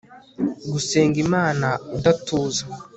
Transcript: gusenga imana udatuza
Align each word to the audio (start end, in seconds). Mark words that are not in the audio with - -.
gusenga 0.71 1.17
imana 1.25 1.67
udatuza 1.97 2.63